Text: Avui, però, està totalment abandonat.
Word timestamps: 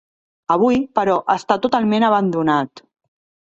Avui, 0.55 0.79
però, 1.01 1.19
està 1.35 1.59
totalment 1.67 2.09
abandonat. 2.11 2.87